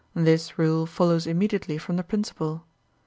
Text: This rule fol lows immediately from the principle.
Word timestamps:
This 0.15 0.57
rule 0.57 0.87
fol 0.87 1.09
lows 1.09 1.27
immediately 1.27 1.77
from 1.77 1.95
the 1.95 2.03
principle. 2.03 2.63